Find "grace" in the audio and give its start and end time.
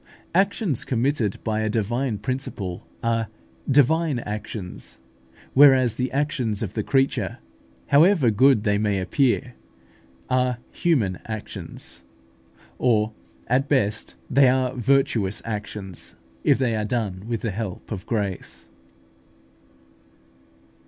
18.07-18.69